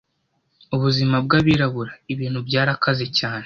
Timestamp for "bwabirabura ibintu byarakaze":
1.25-3.05